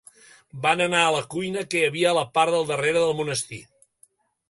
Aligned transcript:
Van 0.63 0.81
anar 0.85 1.01
a 1.09 1.11
la 1.17 1.19
cuina 1.35 1.65
que 1.73 1.81
hi 1.81 1.85
havia 1.91 2.09
a 2.15 2.17
la 2.21 2.25
part 2.39 2.57
del 2.59 2.69
darrere 2.73 3.01
del 3.07 3.17
monestir. 3.25 3.65